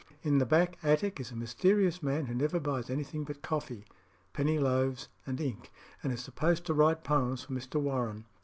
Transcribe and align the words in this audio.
In 0.23 0.39
the 0.39 0.47
back 0.47 0.79
attic 0.81 1.19
is 1.19 1.29
a 1.29 1.35
mysterious 1.35 2.01
man 2.01 2.25
who 2.25 2.33
never 2.33 2.59
buys 2.59 2.89
anything 2.89 3.23
but 3.23 3.43
coffee, 3.43 3.85
penny 4.33 4.57
loaves, 4.57 5.09
and 5.27 5.39
ink, 5.39 5.71
and 6.01 6.11
is 6.11 6.21
supposed 6.23 6.65
to 6.65 6.73
write 6.73 7.03
poems 7.03 7.43
for 7.43 7.53
Mr. 7.53 7.79
Warren. 7.79 8.25